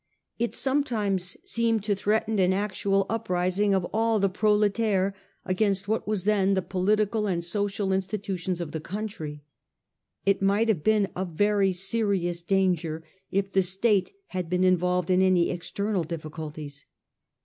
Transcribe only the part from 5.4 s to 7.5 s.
against what were then the political and